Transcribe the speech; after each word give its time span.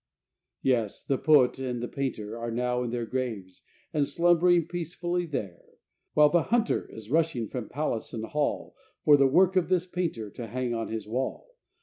Yes, 0.63 1.03
the 1.03 1.19
poet 1.19 1.59
and 1.59 1.79
painter 1.91 2.35
are 2.35 2.49
now 2.49 2.81
in 2.81 2.89
their 2.89 3.05
graves, 3.05 3.61
And 3.93 4.07
slumbering 4.07 4.65
peacefully 4.65 5.27
there, 5.27 5.75
While 6.15 6.29
the 6.29 6.41
"hunter" 6.41 6.89
is 6.89 7.11
rushing 7.11 7.47
from 7.47 7.69
palace 7.69 8.11
and 8.11 8.25
hall 8.25 8.75
For 9.05 9.15
the 9.15 9.27
work 9.27 9.55
of 9.55 9.69
this 9.69 9.85
painter 9.85 10.31
to 10.31 10.47
hang 10.47 10.73
on 10.73 10.87
his 10.87 11.07
wall. 11.07 11.51